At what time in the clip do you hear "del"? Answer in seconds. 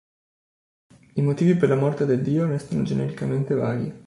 2.07-2.23